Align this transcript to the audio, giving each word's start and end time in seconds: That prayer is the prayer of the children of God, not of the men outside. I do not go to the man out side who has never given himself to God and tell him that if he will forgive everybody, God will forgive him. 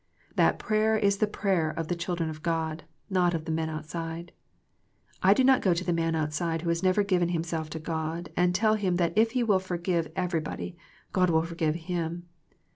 That 0.35 0.57
prayer 0.57 0.97
is 0.97 1.17
the 1.19 1.27
prayer 1.27 1.69
of 1.69 1.87
the 1.87 1.95
children 1.95 2.27
of 2.27 2.41
God, 2.41 2.85
not 3.07 3.35
of 3.35 3.45
the 3.45 3.51
men 3.51 3.69
outside. 3.69 4.31
I 5.21 5.35
do 5.35 5.43
not 5.43 5.61
go 5.61 5.75
to 5.75 5.83
the 5.83 5.93
man 5.93 6.15
out 6.15 6.33
side 6.33 6.63
who 6.63 6.69
has 6.69 6.81
never 6.81 7.03
given 7.03 7.29
himself 7.29 7.69
to 7.69 7.79
God 7.79 8.31
and 8.35 8.55
tell 8.55 8.73
him 8.73 8.95
that 8.95 9.13
if 9.15 9.33
he 9.33 9.43
will 9.43 9.59
forgive 9.59 10.11
everybody, 10.15 10.75
God 11.13 11.29
will 11.29 11.43
forgive 11.43 11.75
him. 11.75 12.25